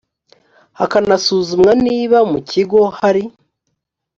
[0.77, 3.23] hakanasuzumwa niba mu kigo hari